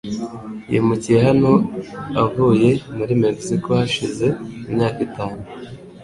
[0.71, 1.51] Yimukiye hano
[2.23, 4.27] avuye muri Mexico hashize
[4.69, 5.39] imyaka itanu.